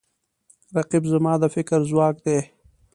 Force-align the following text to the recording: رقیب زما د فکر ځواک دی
رقیب 0.75 1.03
زما 1.11 1.33
د 1.41 1.43
فکر 1.55 1.79
ځواک 1.89 2.15
دی 2.25 2.39